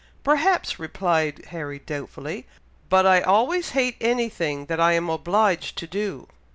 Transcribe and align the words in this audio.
"Perhaps," 0.23 0.79
replied 0.79 1.45
Harry, 1.49 1.77
doubtfully; 1.77 2.47
"but 2.89 3.05
I 3.05 3.21
always 3.21 3.69
hate 3.77 3.97
any 4.01 4.29
thing 4.29 4.65
that 4.65 4.79
I 4.79 4.93
am 4.93 5.11
obliged 5.11 5.77
to 5.77 5.85
do." 5.85 6.25